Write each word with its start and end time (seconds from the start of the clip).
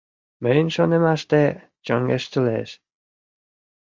Мыйын 0.43 0.67
шонымаште, 0.75 1.43
чоҥештылеш. 1.85 2.69